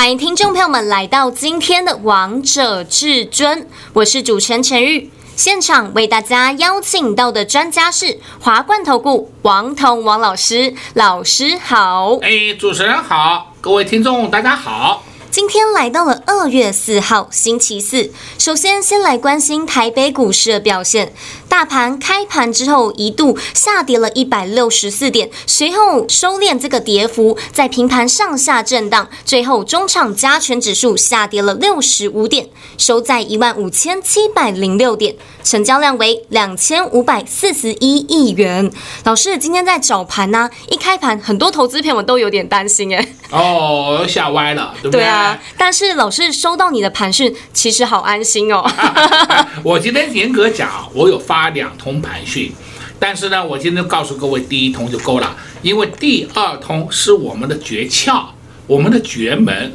[0.00, 3.60] 欢迎听众朋友们来到今天的《王者至尊》，
[3.92, 5.10] 我是主持人陈玉。
[5.36, 12.16] 现场为大家邀请到的专家是华冠投顾王彤王老师，老师好。
[12.22, 15.04] 哎，主持人好，各位听众大家好。
[15.30, 21.12] 今天来到了二月四号星期四，首先先来关心台北股市的表现。
[21.50, 38.70] 大盘开盘之后一度下跌了一百六十四点，随后收敛这个跌幅，在平盘上下震荡，最后中场加权指数下跌了六十五点，收在一万五千七百零六点，成交量为两千五百四十一亿元。
[39.02, 43.08] 老师，今天在早盘呢、啊，一开盘很多投资朋友都有点担心哎。
[43.30, 45.00] 哦，吓歪了，对不对？
[45.00, 45.36] 对啊。
[45.58, 48.64] 但是老师收到你的盘讯，其实好安心哦。
[49.64, 52.52] 我今天严格讲，我有发两通盘讯，
[52.98, 58.26] 但是呢，我今天告诉各位，第一通就够了，因为第二通是我们的诀窍，
[58.66, 59.72] 我们的绝门、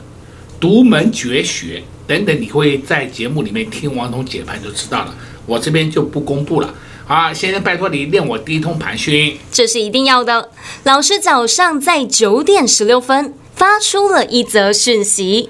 [0.59, 5.16] 独门绝学等等，你会在节目里面听王彤解盘就知道了。
[5.47, 6.71] 我这边就不公布了。
[7.08, 10.52] 啊，先生拜托你练我第一通盘讯，这是一定要的。
[10.83, 13.33] 老师早上在九点十六分。
[13.55, 15.49] 发出了一则讯息，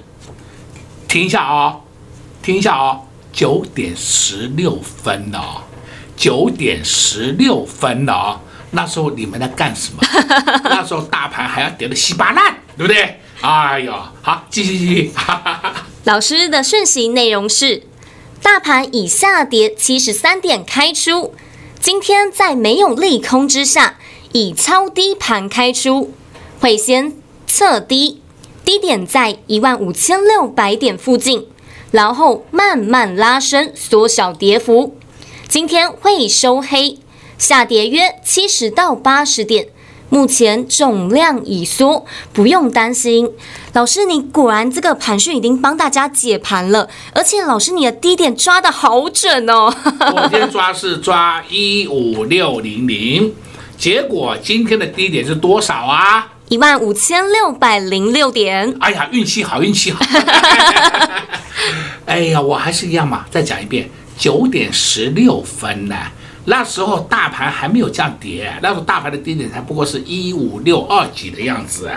[1.08, 1.80] 听一下啊、哦，
[2.40, 3.00] 听一下哦，
[3.32, 5.62] 九点十六分哦，
[6.16, 10.00] 九点十六分哦，那时候你们在干什么？
[10.64, 13.20] 那时候大盘还要跌得稀巴烂，对不对？
[13.42, 15.12] 哎呦，好，继续继续。
[16.04, 17.82] 老师的讯息内容是：
[18.42, 21.34] 大盘以下跌七十三点开出，
[21.80, 23.96] 今天在没有利空之下，
[24.32, 26.14] 以超低盘开出，
[26.60, 27.12] 会先。
[27.48, 28.20] 测低，
[28.64, 31.46] 低点在一万五千六百点附近，
[31.90, 34.98] 然后慢慢拉升，缩小跌幅。
[35.48, 36.98] 今天会收黑，
[37.38, 39.68] 下跌约七十到八十点。
[40.08, 43.30] 目前总量已缩，不用担心。
[43.72, 49.72] 老师，你果然这个盘讯已经帮大家解盘了，而且老师你的低点抓得好准哦。
[50.14, 53.32] 我今天抓是抓一五六零零，
[53.78, 56.32] 结果今天的低点是多少啊？
[56.48, 58.76] 一万五千六百零六点。
[58.80, 60.04] 哎呀，运气好，运气好。
[62.06, 65.96] 哎呀，我还是一样嘛，再讲一遍，九点十六分呢，
[66.46, 71.90] 那时候大盘还没有这样跌，那时候大盘的低点才不过是一五六二几的样子，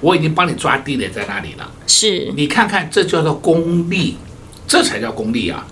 [0.00, 1.70] 我已经帮你抓低点在那里了。
[1.86, 4.16] 是，你看看，这叫做功力，
[4.66, 5.66] 这才叫功力啊。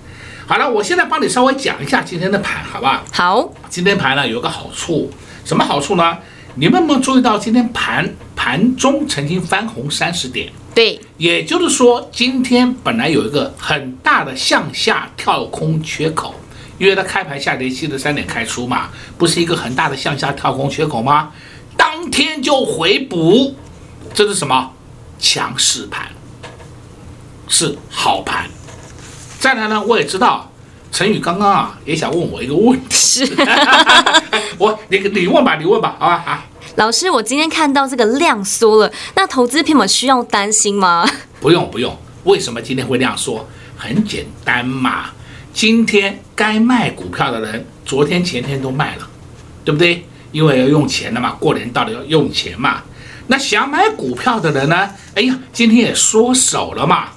[0.46, 3.04] 好了，我现在帮你稍微讲一下今天的盘，好不好？
[3.12, 5.10] 好，今天盘呢有个好处，
[5.44, 6.18] 什么好处呢？
[6.56, 10.52] 你们有没有注意到今天盘盘中曾经翻红三十点？
[10.74, 16.34] 对，也就是说今天本来有一个很大的向下跳空缺口，
[16.78, 18.88] 因为它开盘下跌七十三点开出嘛，
[19.18, 21.30] 不是一个很大的向下跳空缺口吗？
[21.76, 23.54] 当天就回补，
[24.14, 24.72] 这是什么？
[25.18, 26.08] 强势盘，
[27.48, 28.48] 是好盘。
[29.38, 30.50] 再来呢，我也知道
[30.90, 32.94] 陈宇刚刚啊也想问我一个问题。
[32.94, 33.24] 是，
[34.58, 36.44] 我你你问吧，你问吧，好吧啊。
[36.76, 41.06] 老师，我今天看到这个量缩了，那投资朋友们需要担心吗？
[41.40, 43.46] 不用不用，为什么今天会量缩？
[43.76, 45.10] 很简单嘛，
[45.52, 49.08] 今天该卖股票的人，昨天前天都卖了，
[49.64, 50.06] 对不对？
[50.30, 52.82] 因为要用钱了嘛，过年到了要用钱嘛。
[53.26, 54.88] 那想买股票的人呢？
[55.14, 57.08] 哎呀，今天也缩手了嘛。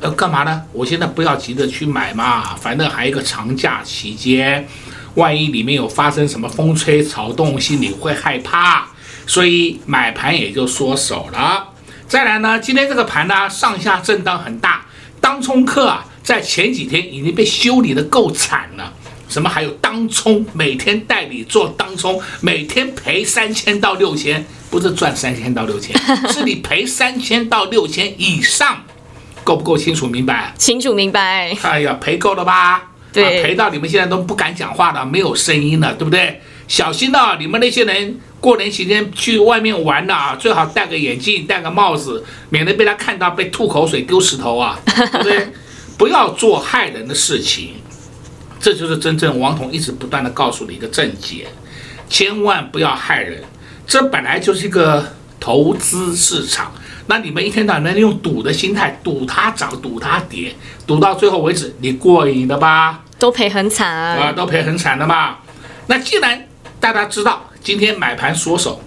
[0.00, 0.62] 要干嘛呢？
[0.72, 4.68] 我现在不要急着去买嘛，反正还有一个长假期间。
[5.16, 8.86] 万一里面有发生什么风吹草动，心里会害怕，
[9.26, 11.68] 所以买盘也就缩手了。
[12.06, 14.86] 再来呢，今天这个盘呢，上下震荡很大，
[15.20, 18.92] 当冲客啊，在前几天已经被修理得够惨了。
[19.28, 25.98] 什么还有当冲，每天带你做当冲，每天赔三千到六千，不是赚三千到六千，
[26.28, 28.84] 是你赔三千到六千以上，
[29.42, 30.54] 够不够清楚明白？
[30.56, 31.56] 清楚明白。
[31.62, 32.90] 哎呀，赔够了吧？
[33.22, 36.40] 对，赔到你们现在都不敢讲话了，没有声音了，对不对？
[36.68, 45.48] 小心了，你们那些人过年期间去外面玩的，最好戴个眼镜，戴个帽子，免得被他看到被吐口水、丢石头啊，对不对？
[45.96, 47.70] 不要做害人的事情，
[48.60, 51.46] 这就是真正王彤一直不断的告诉你一个正解，
[52.08, 53.42] 千万不要害人。
[53.86, 56.74] 这本来就是一个投资市场，
[57.06, 60.54] 那你们一天到晚用赌的心态，赌它涨，赌它跌，
[60.86, 63.04] 赌到最后为止，你过瘾的吧？
[63.18, 65.38] 都赔很惨啊，啊，都赔很惨的嘛。
[65.86, 66.46] 那既然
[66.80, 68.82] 大家知道今天买盘缩手，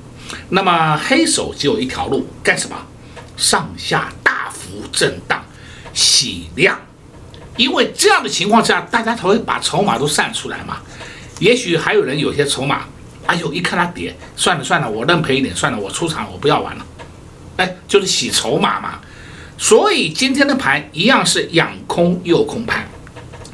[0.50, 2.76] 那么黑手只有一条路，干什么？
[3.38, 5.42] 上下大幅震荡，
[5.94, 6.78] 洗量。
[7.56, 10.78] 因为这样的情况下，大家才会把筹码都散出来嘛。
[11.40, 12.81] 也许还有人有些筹码，
[13.26, 16.86] 哎呦，一看它跌，算了算了，我认赔一点算了，我出场，我不要玩了。
[17.56, 19.00] 哎，就是洗筹码嘛。
[19.58, 22.89] 所以今天的盘一样是养空诱空盘。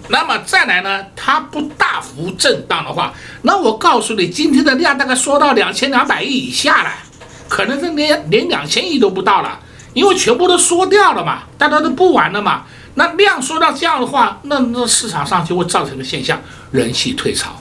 [0.10, 6.90] 那么再来呢，它不大幅震荡的话，那我告诉你，今天的量大概缩到两千两百亿以下了，
[7.50, 9.60] 可能是连连两千亿都不到了，
[9.94, 12.66] 因为全部都缩掉了嘛，大家都不玩了嘛。
[12.98, 16.42] 那量缩到这样的话，那那市场上就会造成的现象，
[16.72, 17.60] 人气退潮，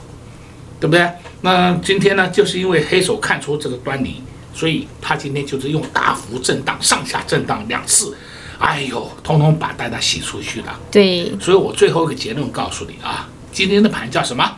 [0.79, 1.09] 对不对？
[1.41, 8.15] 那今天呢，就是因为黑手看出这个端倪，所以他今天就是用大幅震荡、上下震荡两次，
[8.59, 10.79] 哎呦，通通把大家洗出去了。
[10.91, 14.57] 对，所以我最后一个结论告诉你啊，今天的盘叫什么？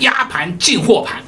[0.00, 1.22] 压盘进货盘，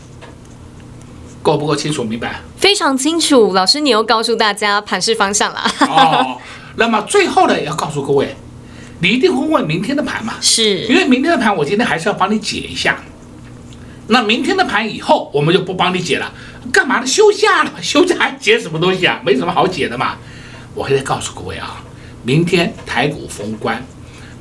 [1.42, 2.40] 够不够清楚明白？
[2.56, 5.70] 非常清楚，老师你又告诉大家盘势方向了。
[5.80, 6.40] 哦，
[6.76, 8.36] 那么最后呢，也要告诉各位。
[8.98, 10.34] 你一定会问明天的盘嘛？
[10.40, 12.98] 是，因为明天的盘，我今天还是要帮你解一下。
[14.08, 16.32] 那明天的盘以后，我们就不帮你解了。
[16.72, 17.06] 干嘛呢？
[17.06, 19.20] 休假了，休假还解什么东西啊？
[19.24, 20.16] 没什么好解的嘛。
[20.74, 21.84] 我现在告诉各位啊，
[22.26, 23.86] 明天台股封关，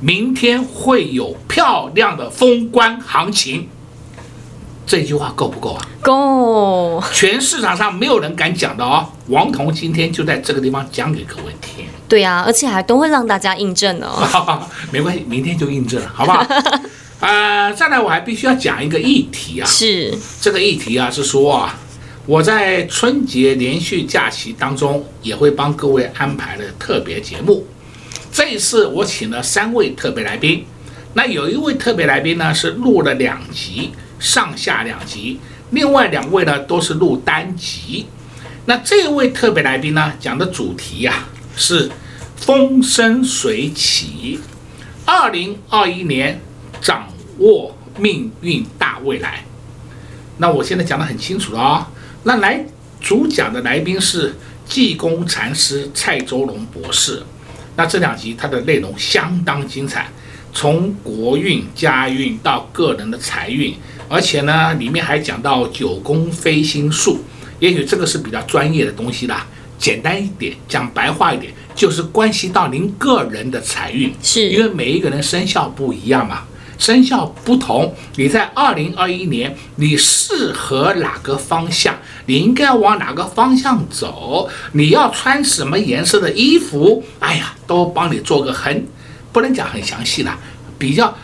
[0.00, 3.68] 明天会有漂亮的封关行情。
[4.84, 5.88] 这句话够不够啊？
[6.00, 7.00] 够。
[7.12, 9.06] 全市场上没有人敢讲的哦。
[9.28, 11.84] 王彤今天就在这个地方讲给各位听。
[12.08, 14.20] 对呀、啊，而且还都会让大家印证哦。
[14.90, 16.38] 没关系，明天就印证了，好不好？
[17.20, 19.64] 啊、 呃，再来我还必须要讲一个议题啊。
[19.64, 20.12] 是。
[20.40, 21.78] 这个议题啊，是说啊，
[22.26, 27.64] 我在春节连续假期当中也会帮各位安排了特别节目。
[28.36, 30.66] 这一次我请了三位特别来宾，
[31.14, 33.92] 那有一位特别来宾呢是录了两集。
[34.18, 35.40] 上下两集，
[35.70, 38.04] 另外两位呢都是录单集。
[38.66, 41.24] 那这位特别来宾呢讲的主题呀、
[41.56, 41.90] 是
[42.36, 44.38] 风生水起，
[45.06, 46.38] 二零二一年
[46.82, 47.08] 掌
[47.38, 49.44] 握命运大未来。
[50.36, 51.86] 那我现在讲得很清楚了啊、哦。
[52.24, 52.62] 那来
[53.00, 54.34] 主讲的来宾是
[54.68, 57.22] 济公禅师蔡周龙博士。
[57.76, 60.08] 那这两集它的内容相当精彩，
[60.52, 63.74] 从国运、家运到个人的财运。
[64.08, 67.18] 而且呢，里面还讲到九宫飞星术，
[67.58, 69.46] 也许这个是比较专业的东西啦。
[69.78, 76.44] 简单一点，讲白话一点，就是关系到您个人的财运，是因为每一个人生肖不一样嘛，
[76.78, 81.94] 生肖不同，你在二零二一年你适合哪个方向，
[82.26, 88.86] 你应该往哪个方向走，你要穿什么颜色的衣服，哎呀，都帮你做个很，
[89.32, 90.30] 不能讲很详细的，
[90.78, 91.16] 比较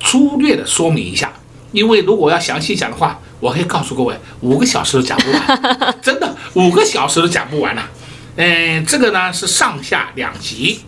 [0.00, 1.32] 粗略的说明一下。
[1.72, 7.88] 因为如果要详细讲的话，我可以告诉各位，五个小时都讲不完， 真的五个小时都讲不完了。
[8.34, 10.80] 嗯，这个呢是上下两集，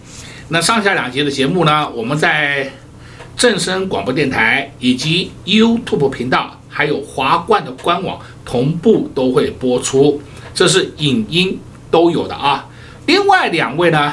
[0.49, 2.69] 那上下两集的节目呢，我们在
[3.43, 10.23] 正声广播电台以及 YouTube 频道，还有华冠的官网同步都会播出，
[10.55, 11.59] 这是影音
[11.91, 12.69] 都有的啊。
[13.07, 14.13] 另外两位呢，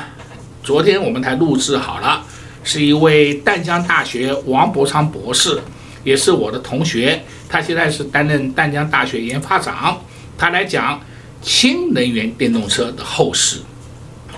[0.64, 2.26] 昨天我们才录制好了，
[2.64, 5.62] 是一位淡江大学王伯昌博士。
[6.04, 9.96] 也是我的同学，他现在是担任淡江大学研发长，
[10.40, 11.00] 他来讲
[11.40, 13.60] 氢能源电动车的后市。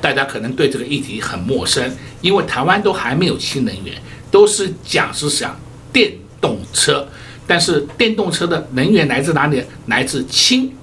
[0.01, 3.95] 大家可能对这个议题很陌生，因为台湾都还没有氢能源，
[4.31, 5.59] 都是讲是讲
[5.93, 7.07] 电动车。
[7.45, 9.61] 但是电动车的能源来自哪里？
[9.87, 10.73] 来自氢，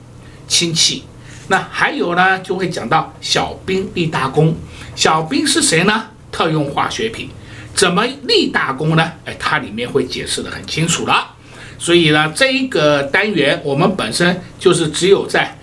[0.47, 1.03] 氢气。
[1.47, 4.55] 那还有呢，就会讲到小兵立大功。
[4.95, 6.05] 小兵是谁呢？
[6.31, 7.31] 特用化学品。
[7.73, 9.13] 怎么立大功呢？
[9.25, 11.35] 哎，它里面会解释的很清楚了。
[11.79, 15.57] 所以呢，这一个单元我们本身就是只有在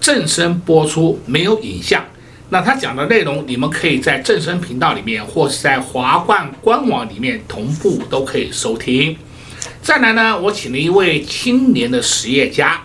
[0.00, 2.04] 正声播出，没有影像。
[2.50, 9.16] 那他讲的内容，你们可以在正声频道里面，或是在华冠官网里面同步都可以收听。
[9.82, 12.82] 再来呢，我请了一位青年的实业家，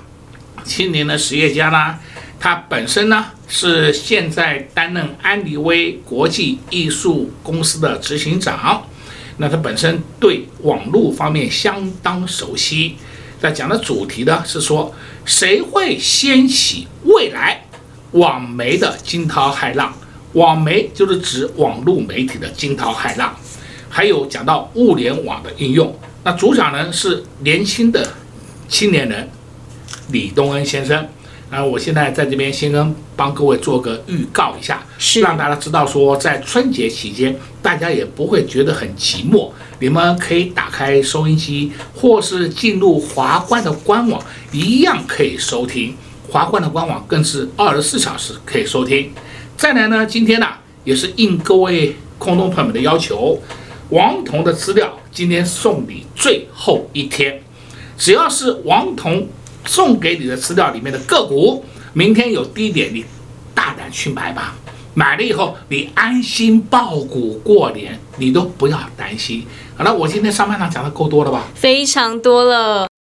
[0.63, 1.98] 青年的实业家呢，
[2.39, 3.25] 他本身呢。
[3.53, 8.88] 是现在担任安利威国际艺术公司的执行长，
[9.39, 12.96] 那他本身对网络方面相当熟悉。
[13.41, 17.65] 在讲的主题呢是说，谁会掀起未来
[18.12, 19.94] 网媒的惊涛骇浪？
[20.34, 23.36] 网媒就是指网络媒体的惊涛骇浪。
[23.89, 28.13] 还有讲到物联网的应用，那主讲人是年轻的
[28.70, 29.30] 青年人
[30.12, 31.08] 李东恩先生。
[31.50, 39.51] 那，我现在在这边先跟帮各位做个预告一下，是让大家知道说，在春节期间，大家也不会觉得很寂寞。
[39.80, 45.94] 你们可以打开收音机，或是进入华冠的官网，一样可以收听。
[46.31, 49.11] 华冠的官网更是二十四小时可以收听。
[49.57, 50.47] 再来呢，今天呢，
[50.85, 53.38] 也是应各位空中朋友们的要求，
[53.89, 57.41] 王彤的资料今天送你最后一天，
[57.97, 59.27] 只要是王彤。
[59.63, 63.05] 送给你的资料里面的个股，明天有低点，你
[63.53, 64.55] 大胆去买吧。
[64.95, 69.45] 买了以后，你安心抱股过年，你都不要担心。
[69.77, 71.43] 好了，我今天上半场讲的够多了吧？
[71.53, 72.90] 非常多了。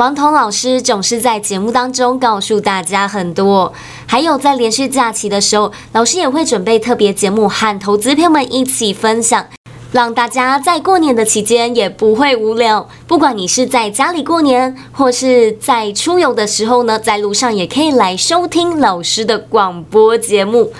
[0.00, 3.70] 王彤老师总是在节目当中告诉大家很多，
[4.06, 9.44] 还有在连续假期的时候，老师也会准备特别节目和投资朋友们一起分享。
[9.92, 12.88] 让大家在过年的期间也不会无聊。
[13.06, 20.72] 不管你是在家里过年，或是在出游的时候呢，在路上也可以来收听老师的广播节目。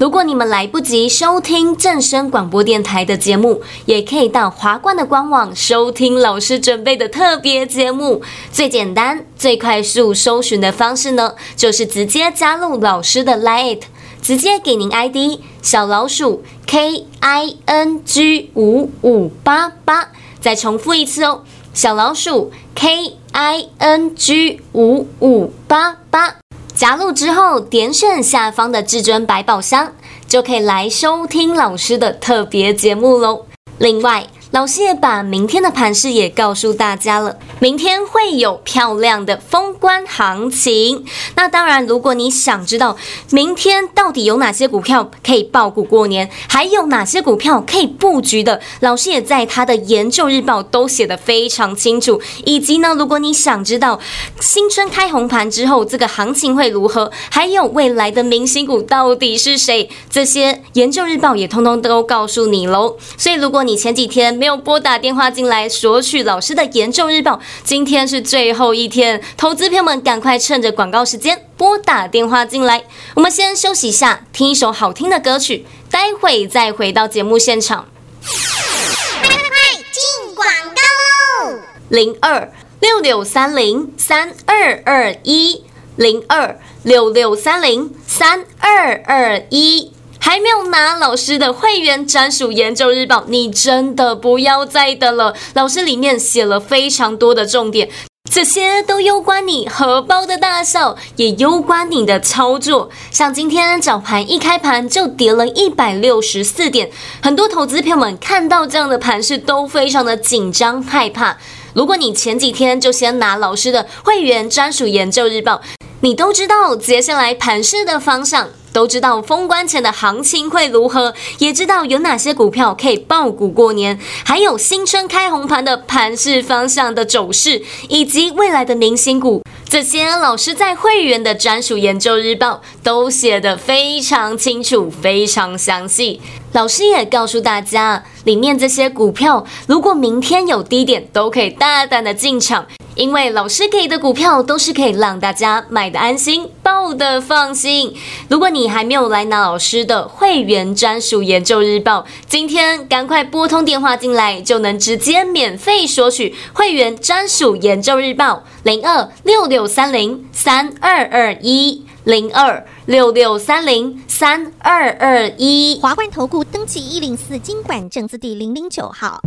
[0.00, 8.22] 如果你们来不及收听正声广播电台的节目，也可以到华冠的官网收听老师准备的特别节目。
[8.50, 13.82] 最简单、最快速搜寻的方式呢，就是直接加入老师的 Lite，。
[14.22, 20.08] 直接给您 ID 小老鼠 K I N G 五五八八，
[20.40, 21.42] 再重复一次哦，
[21.74, 26.36] 小老鼠 K I N G 五五八八，
[26.80, 29.92] 加入之后点选下方的至尊百宝箱，
[30.26, 33.44] 就可以来收听老师的特别节目喽。
[33.76, 41.04] 另外，老师也把明天的盘势也告诉大家了，明天会有漂亮的封关行情。
[41.36, 42.96] 那当然，如果你想知道
[43.30, 52.20] 明天到底有哪些股票可以爆股过年，还有哪些股票可以布局的，老师也在他的研究日报都写得非常清楚。
[52.44, 54.00] 以及呢，如果你想知道
[54.40, 62.96] 新春开红盘之后这个行情会如何，还有未来的明星股到底是谁，这些研究日报也通通都告诉你喽。
[63.16, 72.84] 所以，如果你前几天，没有拨打电话进来索取老师的严重日报，今天是最后一天，投资朋友们赶快趁着广告时间拨打电话进来。
[73.12, 77.86] 我们先休息一下，听一首好听的歌曲，待会再回到节目现场。
[78.24, 81.58] 快快快，进广告喽！
[81.90, 85.64] 零二六六三零三二二一，
[85.96, 89.92] 零二六六三零三二二一。
[90.20, 95.34] 还没有拿老师的会员专属研究日报，你真的不要再等了。
[95.54, 97.88] 老师里面写了非常多的重点，
[98.30, 102.90] 这些都攸关你荷包的大小，也攸关你的操作。
[103.10, 106.90] 像今天早盘一开盘就跌了一百六十四点，
[107.22, 111.38] 很多投资朋友们看到这样的盘势都非常的紧张害怕。
[111.72, 115.60] 如果你前几天就先拿老师的会员专属研究日报，
[116.02, 118.48] 你都知道接下来盘势的方向。
[118.72, 136.22] 都知道封关前的行情会如何，也知道有哪些股票可以爆股过年，还有新春开红盘的盘势方向的走势，以及未来的明星股，这些老师在会员的专属研究日报都写得非常清楚、非常详细。
[136.52, 142.66] 老师也告诉大家，里面这些股票如果明天有低点，都可以大胆的进场。
[143.00, 147.96] 因为老师给的股票都是可以让大家买的安心、抱的放心。
[148.28, 158.44] 如果你还没有来拿老师的会员专属研究日报，今天赶快拨通电话进来，就能直接免费索取会员专属研究日报。
[158.64, 165.80] 零二六六三零三二二一，零二六六三零三二二一。
[165.80, 169.22] 华冠投顾登记一零四金管证字第零零九号。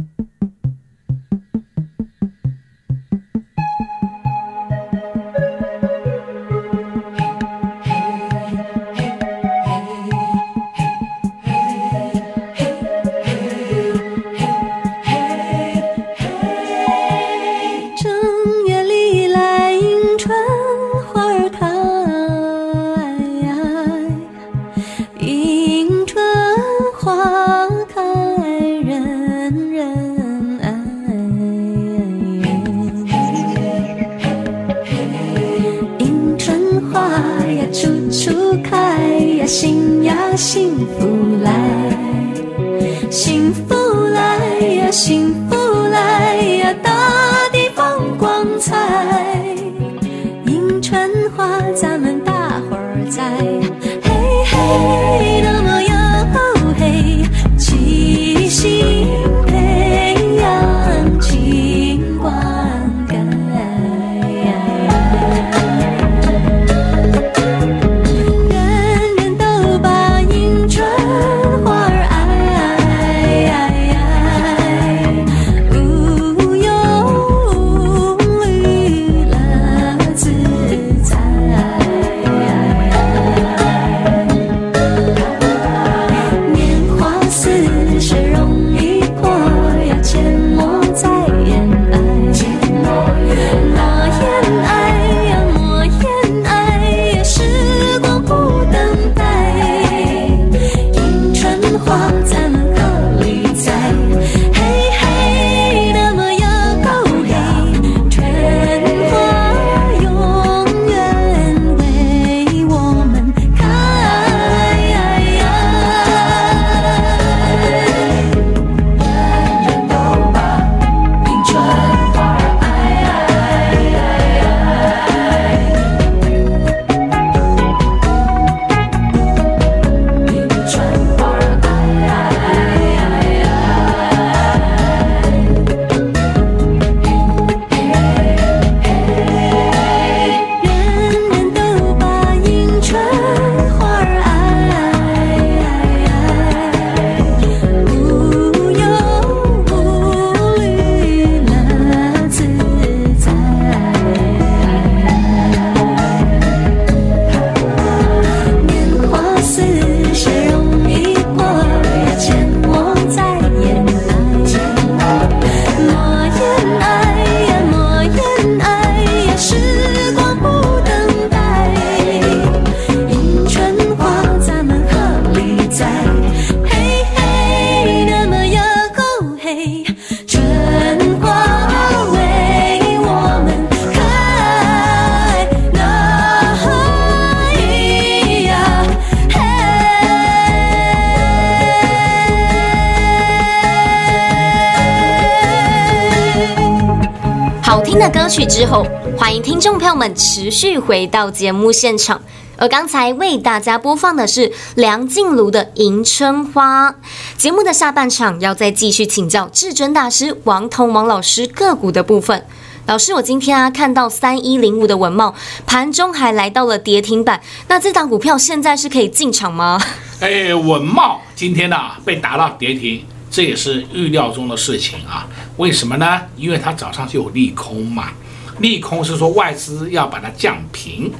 [198.14, 198.86] 歌曲之后，
[199.18, 202.22] 欢迎听众朋友们持续回到节目现场。
[202.56, 206.92] 而刚才为大家播放的是梁静茹的《迎春花》。
[207.36, 212.46] 节目的下半场要再继续请教至尊大师王彤王老师个股的部分。
[212.86, 215.34] 老师，我今天啊看到三一零五的文茂
[215.66, 219.82] 盘中还来到了跌停板，那这档股票现在是可以进场吗？
[220.20, 225.28] 哎，文茂今天呢、被打到跌停，这也是预料中的事情啊。
[225.58, 226.22] 为什么呢？
[226.36, 228.12] 因为它早上就有利空嘛，
[228.60, 231.12] 利空是说外资要把它降平。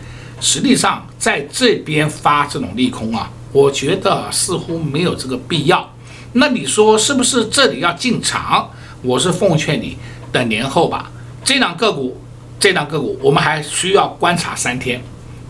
[0.42, 5.90] 实际上，在这边发这种利空啊，我觉得似乎没有这个必要。
[6.34, 8.70] 那你说是不是这里要进场？
[9.02, 9.98] 我是奉劝你
[10.32, 11.12] 等年后吧。
[11.46, 12.20] 这档个股，
[12.60, 15.02] 这档个股，我们还需要观察三天。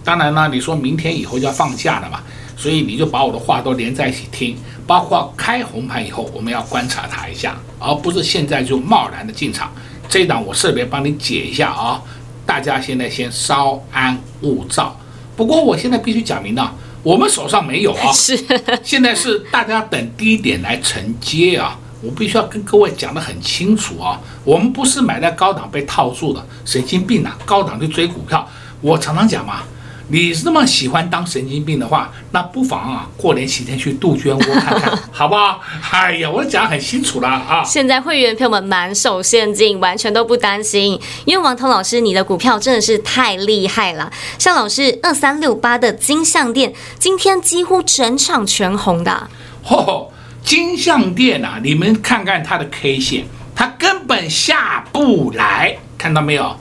[0.03, 2.19] 当然呢，你说明天以后就要放假了嘛，
[2.63, 4.55] 所以你就把我的话都连在一起听。
[4.87, 9.69] 包括开红盘以后，我们要观察它一下，而不是现在就贸然的进场。
[10.07, 12.01] 这一档我特别帮你解一下啊。
[12.45, 14.97] 大家现在先稍安勿躁。
[15.35, 18.11] 不过我现在必须讲明了，我们手上没有啊。
[18.15, 18.37] 是。
[18.81, 21.77] 现在是大家等低点来承接啊。
[22.01, 24.19] 我必须要跟各位讲得很清楚啊。
[24.43, 27.37] 我们不是买在高档被套住的，神经病啊！
[27.45, 28.45] 高档去追股票，
[28.81, 29.63] 我常常讲嘛。
[30.09, 35.61] 你是那么喜欢当神经病的话，那不妨啊，过年期间去杜鹃窝看看， 好不好？
[35.91, 37.63] 哎呀，我讲得很清楚了啊！
[37.65, 44.11] 现在会员朋友们满手现金，完全都不担心，因为王彤老师你的股票真的是太厉害了。
[44.37, 49.29] 像老师二三六八的金像电，今天几乎整场全红的、啊。
[49.65, 50.09] 嚯、哦，
[50.43, 56.55] 金像电啊，你们看看它的 K 线，它根本下不来，看到没有？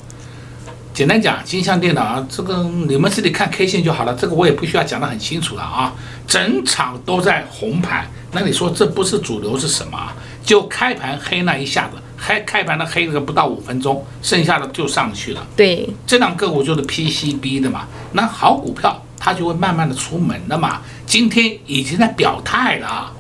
[0.95, 5.93] 简单讲，金像电脑啊，这个你们自己看 K 线就好了，这个我也不需要讲得很清楚了啊。
[6.27, 9.99] 整场都在红盘，那你说这不是主流是什么？
[10.45, 15.47] 就开盘黑那一下子，开开盘的黑了个不到五分钟，剩下的就上去了。
[15.57, 20.83] 对，这两个股就是 PCB 的嘛，那好股票它就会慢慢的出门的嘛。
[21.07, 23.13] 今天已经在表态了。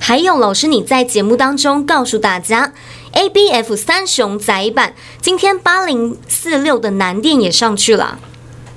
[0.00, 2.72] 还有老师你在节目当中告诉大家。
[3.12, 8.18] A B F 三雄载板，今天八零四六的南电也上去了，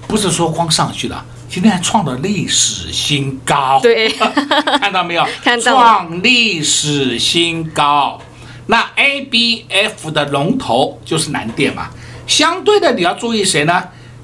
[0.07, 3.79] 不是说光上去了，今天还创了历史新高。
[3.81, 4.09] 对，
[4.79, 5.25] 看到没有？
[5.41, 8.19] 看到创历史新高。
[8.67, 11.89] 那 A B F 的龙头就是南电嘛，
[12.27, 13.83] 相对的你要注意谁呢？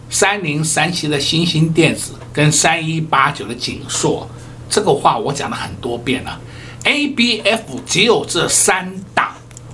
[0.10, 4.28] 三零三七的新兴电子跟三一八九的景硕，
[4.70, 6.38] 这个话我讲了很多遍了。
[6.84, 9.11] A B F 只有这三档。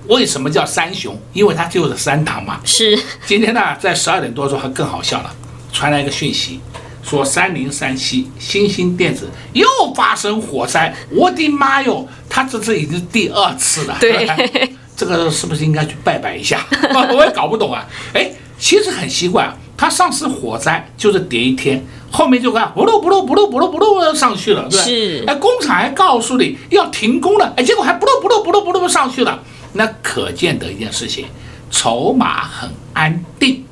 [0.08, 1.18] 为什么叫三雄？
[1.32, 2.60] 因为它就是三档嘛。
[2.64, 2.98] 是。
[3.24, 5.34] 今天呢，在十二点多的时候还更好笑了，
[5.72, 6.60] 传来一个讯息，
[7.02, 10.94] 说三零三七新兴电子又发生火灾。
[11.10, 13.96] 我的妈哟，它这次已经第二次了。
[14.00, 14.28] 对。
[14.96, 16.66] 这个是不是应该去拜拜一下？
[17.14, 17.86] 我也搞不懂啊。
[18.14, 24.68] 哎，其实很奇怪啊，它上次火灾就是跌一天，后面就看不噜不噜不噜不噜不噜上去了？
[24.72, 25.22] 是。
[25.24, 29.40] 哎，工厂还告诉你要停工了，哎，结果还不噜不噜不噜不噜上去了。
[29.72, 31.26] 那可见的一件事情，
[31.70, 33.64] 筹码很安定。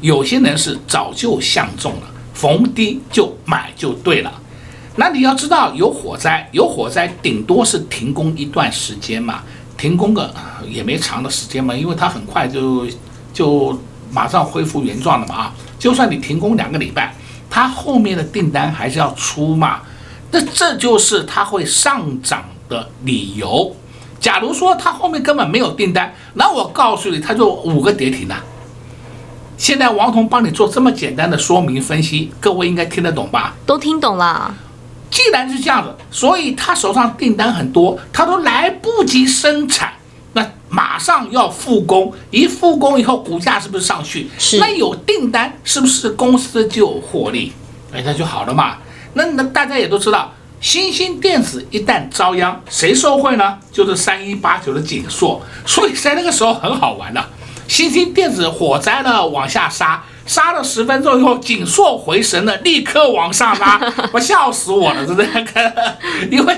[0.00, 4.32] 有些人是早就相中了，逢低就买就对了。
[4.96, 9.42] 那你要知道，有火灾，有火灾，顶多是停工一段时间嘛，
[9.76, 10.34] 停工个
[10.66, 12.86] 也没长的时间嘛，因为它很快就
[13.32, 13.78] 就
[14.10, 15.54] 马上恢复原状了嘛啊。
[15.78, 17.14] 就算你停工两个礼拜，
[17.48, 19.82] 它后面的订单还是要出嘛。
[20.30, 23.74] 那这就是它会上涨的理由。
[24.20, 28.36] 假如说他后面根本没有订单，那我告诉你，他就五个跌停了。
[29.56, 33.54] 现在王彤帮你做这么简单的说明分析，各位应该听得懂吧？
[33.64, 34.54] 都听懂了。
[35.10, 39.92] 既然是这样子，所以他手上订单很多，他都来不及生产，
[40.34, 44.28] 那马上要复工，一复工以后，股价是不是上去？
[44.38, 44.58] 是。
[44.58, 47.52] 那有订单，是不是公司就有获利？
[47.92, 48.76] 哎，那就好了嘛。
[49.14, 50.32] 那那大家也都知道。
[50.60, 53.58] 欣兴电子一旦遭殃，谁受惠呢？
[53.72, 57.24] 就是三一八九的景硕，所以在那个时候很好玩的。
[57.66, 63.80] 欣兴电子火灾呢，往下杀，杀了十分钟以后，景硕回神了，立刻往上拉，
[64.12, 65.26] 我笑死我了，对不对？
[66.30, 66.54] 因为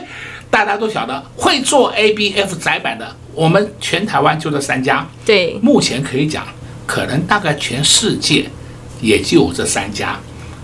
[0.51, 5.07] 大家都晓得，会做 ABF 窄板的，我们全台湾就这三家。
[5.25, 6.45] 对，目前可以讲，
[6.87, 8.51] 可能大概全世界
[9.01, 10.19] 也就这三家，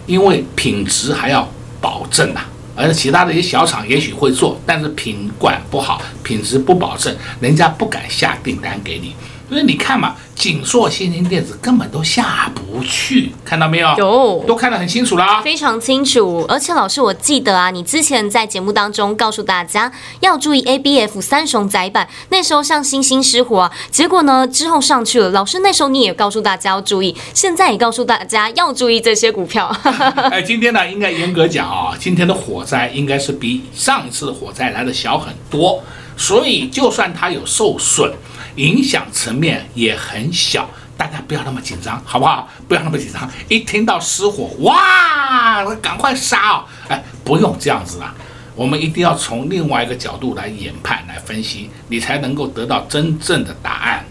[0.07, 1.49] 因为品质还要
[1.81, 2.58] 保证呐、啊。
[2.79, 9.15] 而其他的一些小厂也许会做，但是品管不好，品质不保证，人家不敢下订单给你。
[9.49, 13.89] 所以你看嘛，景硕、新兴电子根本都下不去，看到没有？
[13.97, 16.45] 有，都看得很清楚了啊，非常清楚。
[16.49, 25.31] 而且老师，我记得啊，你之前在节目当中告诉大家要注意 ABF 三雄窄板，那时候像星星失火啊，结果呢之后上去了。
[25.31, 29.75] 老师那时候你也告诉大家要注意，现在也告诉大家要注意这些股票。
[30.31, 35.83] 哎，今天呢，应该严格讲啊，今天的火灾应该是比上一次的火灾来的小很多，
[36.19, 38.13] 所以就算它有受损。
[38.59, 42.49] 影响层面也很小，大家不要那么紧张，好不好？
[42.67, 46.65] 不要那么紧张，一听到失火，哇，赶快杀哦！
[46.89, 48.13] 哎，不用这样子啦，
[48.57, 54.05] 我们一定要从另外一个角度来研判、来分析，你才能够得到真正的答案。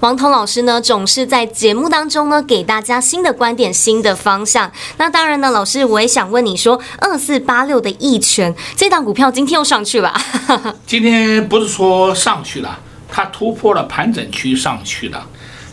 [0.00, 4.72] 王彤老师呢，总是在节目当中呢，给大家新的观点、新的方向。
[4.96, 10.12] 那当然呢，老师，我也想问你说，二四八六的一拳这档股票今天又上去了？
[10.84, 12.80] 今天不是说上去了。
[13.14, 15.22] 它突破了盘整区上去的，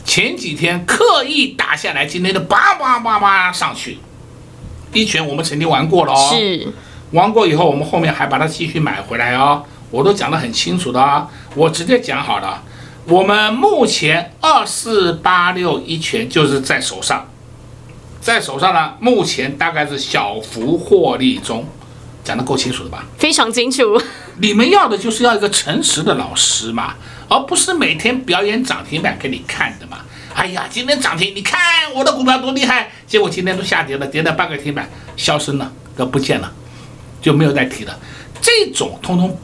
[0.03, 3.97] 前几天刻意打下来，今天的叭叭叭叭上去。
[4.91, 6.67] 一拳我们曾经玩过了哦，是
[7.11, 12.61] 玩过以后，我们后面还把它继续买回来哦，我都讲得很清楚的啊，我直接讲好了，
[13.05, 17.25] 我们目前二四八六一拳就是在手上，
[18.19, 21.65] 在手上呢，目前大概是小幅获利中。
[22.21, 23.05] 讲得够清楚的吧？
[23.17, 23.99] 非常清楚。
[24.41, 26.95] 你们要的就是要一个诚实的老师嘛，
[27.27, 29.99] 而不是每天表演涨停板给你看的嘛。
[30.33, 31.59] 哎呀，今天涨停，你看
[31.93, 36.49] 我的股票多厉害，结果今天都下跌了，跌了半个停板，消失了，都不见了，
[37.21, 37.99] 就没有再提了。
[38.39, 39.37] 这种通通，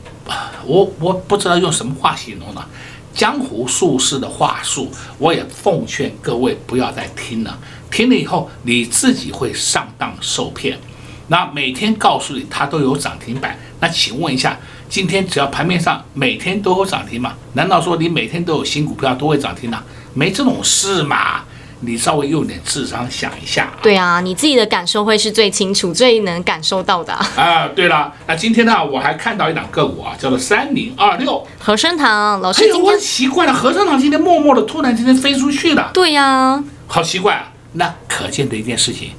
[0.66, 2.66] 我我不知道用什么话形容了，
[3.14, 7.60] 江湖术士的话术，我也奉劝各位不要再听了，
[7.92, 10.80] 听了以后你自己会上当受骗。
[11.28, 14.58] 那每天告诉你它都有涨停板，那请问一下，
[14.88, 17.34] 今天只要盘面上每天都有涨停吗？
[17.54, 19.82] 难道说你每天都有新股票都会涨停呢？
[20.14, 21.44] 没这种事嘛！
[21.82, 23.70] 你稍微用点智商想一下。
[23.82, 27.14] 对啊，你自己的感受会是最清楚、最能感受到的。
[27.14, 32.64] 啊，对了，那今天呢，我还看到一档个股啊，叫做三零二六和生堂老师。
[32.64, 35.92] 哎呦，我奇怪了，和生堂今天默默的突然之间飞出去了。
[35.94, 37.52] 对呀、啊，好奇怪啊！
[37.74, 39.10] 那可见的一件事情。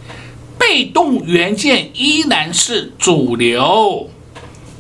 [0.69, 4.11] 被动元件依然是主流，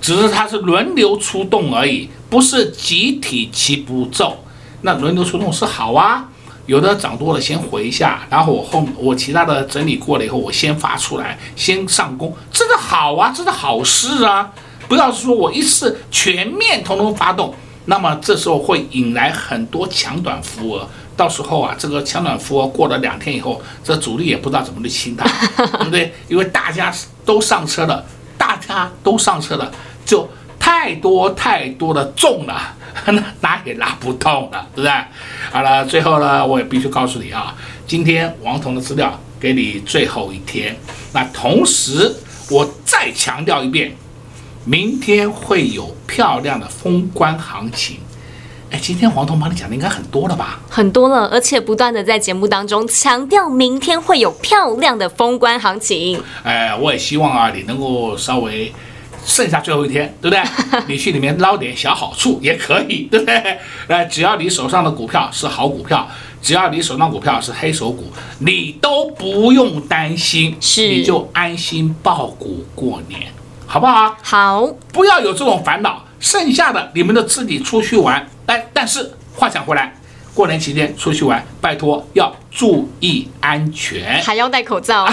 [0.00, 4.44] 只是它是轮流出动而已，不是集体齐步走。
[4.82, 6.28] 那轮流出动是好啊，
[6.66, 14.52] 有的涨多了先回一下，然后我后我其他的整理过了以后，我先发出来，先上攻，这个好啊，这是好事啊。
[14.88, 20.88] 不要说我一次全面统统发动，那么这时候会引来很多强短浮额。
[21.16, 25.24] 到时候啊，这个抢短浮过了两天以后，这主力也不知道怎么去清它，
[25.78, 26.12] 对不对？
[26.28, 26.92] 因为大家
[27.24, 28.04] 都上车了，
[28.36, 29.72] 大家都上车了，
[30.04, 30.28] 就
[30.60, 32.74] 太多太多的重了，
[33.06, 34.92] 那拉也拉不动了，对不对？
[35.50, 37.54] 好了，最后呢，我也必须告诉你啊，
[37.86, 40.76] 今天王彤的资料给你最后一天，
[41.12, 42.14] 那同时
[42.50, 43.96] 我再强调一遍，
[44.64, 47.98] 明天会有漂亮的封关行情。
[48.70, 50.58] 哎，今天黄彤帮你讲的应该很多了吧？
[50.68, 56.20] 很多了，而且不断的在节目当中强调，明天会有漂亮的封关行情。
[56.42, 58.72] 哎，我也希望啊，你能够稍微
[59.24, 60.42] 剩下最后一天，对不对？
[60.88, 63.58] 你去里面捞点小好处也可以，对不对？
[63.86, 66.08] 哎，只要你手上的股票是好股票，
[66.42, 68.06] 只要你手上股票是黑手股，
[68.40, 73.20] 你都不用担心，是你就安心抱股过年，
[73.64, 74.16] 好不好？
[74.22, 76.02] 好，不要有这种烦恼。
[76.18, 79.92] 剩下的你们就自己出去玩，哎，但是话讲回来，
[80.34, 85.06] 过年期间出去玩，拜托要注意安全，还要戴口罩，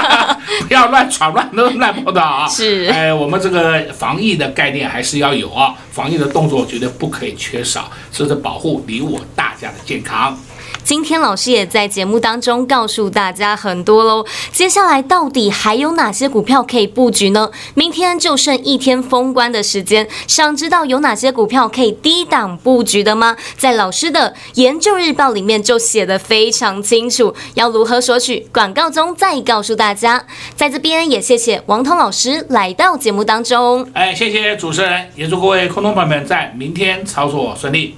[0.68, 2.46] 不要乱闯乱弄乱跑的啊！
[2.48, 10.38] 是，哎，我们这个防疫的概念还是要有啊，防疫的动作绝对不可以缺少，这是保护你我大家的健康。
[10.86, 17.50] 今天老师也在节目当中告诉大家很多喽，接下来到底还有哪些股票可以布局呢？
[17.74, 23.36] 明天就剩一天封关的时间，想知道有哪些股票可以低档布局的吗？
[23.56, 28.46] 在老师的研究日报里面就写得非常清楚，要如何索取？
[28.52, 30.24] 广告中再告诉大家。
[30.54, 37.96] 在这边也谢谢王彤老师来到节目当中，哎，谢谢主持人，也祝各位空头朋友们在明天操作顺利。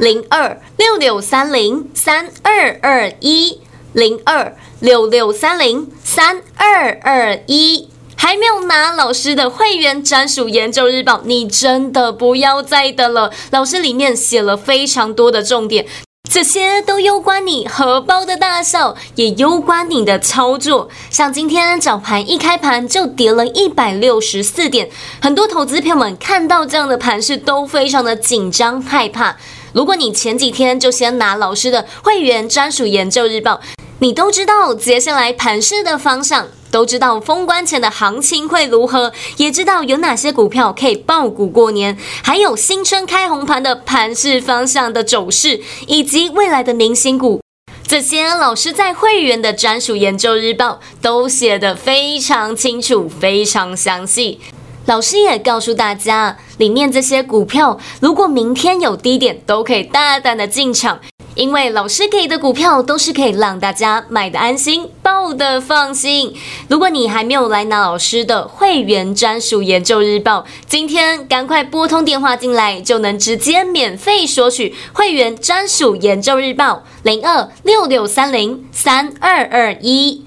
[0.00, 3.60] 零二六六三零三二二一，
[3.92, 7.86] 零二六六三零三二二一，
[8.16, 13.30] 还没有拿老师的会员专属研究日报，你真的不要再等了。
[13.50, 15.86] 老师里面写了非常多的重点。
[16.32, 20.88] 这些都攸关你荷包的大小，也攸关你的操作。
[21.10, 24.88] 像今天早盘一开盘就跌了一百六十四点，
[25.20, 29.36] 很多投资朋友们看到这样的盘势都非常的紧张害怕。
[29.72, 33.60] 如果你前几天就先拿老师的会员专属研究日报，
[34.00, 36.48] 你都知道接下来盘势的方向。
[36.72, 47.40] 都知道封关前的行情会如何，也知道有哪些股票可以爆股过年，还有新春开红盘的盘势方向的走势，以及未来的明星股，
[47.84, 54.38] 这些老师在会员的专属研究日报都写得非常清楚，非常详细。
[54.86, 60.98] 老师也告诉大家，里面这些股票如果明天有低点，都可以大胆的进场。
[61.36, 66.34] 因为老师给的股票都是可以让大家买的安心、抱的放心。
[66.68, 76.82] 如果你还没有来拿老师的会员专属研究日报，今天赶快拨通电话进来，就能直接免费索取会员专属研究日报。
[77.04, 80.26] 零二六六三零三二二一